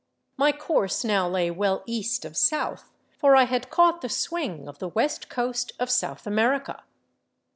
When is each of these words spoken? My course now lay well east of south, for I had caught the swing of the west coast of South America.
My 0.35 0.51
course 0.51 1.03
now 1.03 1.29
lay 1.29 1.51
well 1.51 1.83
east 1.85 2.25
of 2.25 2.35
south, 2.35 2.89
for 3.19 3.35
I 3.35 3.43
had 3.43 3.69
caught 3.69 4.01
the 4.01 4.09
swing 4.09 4.67
of 4.67 4.79
the 4.79 4.89
west 4.89 5.29
coast 5.29 5.73
of 5.79 5.91
South 5.91 6.25
America. 6.25 6.83